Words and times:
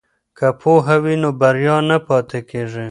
که 0.37 0.47
پوهه 0.61 0.97
وي 1.03 1.15
نو 1.21 1.29
بریا 1.41 1.77
نه 1.89 1.97
پاتې 2.07 2.39
کیږي. 2.49 2.79